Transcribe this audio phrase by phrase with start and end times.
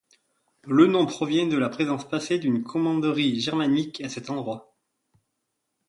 [0.63, 4.73] Le nom provient de la présence passée d'une commanderie germanique à cet endroit.